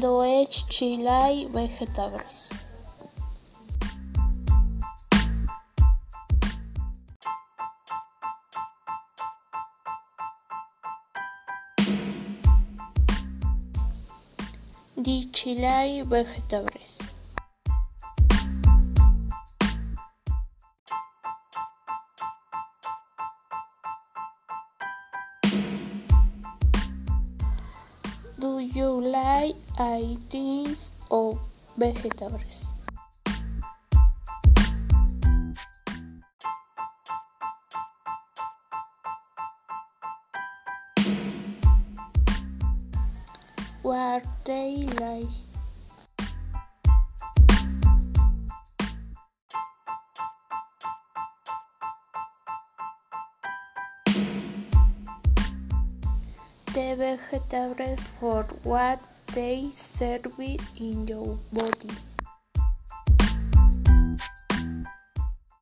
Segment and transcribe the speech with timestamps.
[0.00, 2.52] Do each chili vegetables.
[15.32, 17.07] Chili vegetables.
[28.38, 30.76] Do you like eating
[31.10, 31.40] or
[31.76, 32.70] vegetables?
[43.82, 45.47] What they like?
[56.74, 59.00] The vegetables for what
[59.34, 61.90] they serve in your body.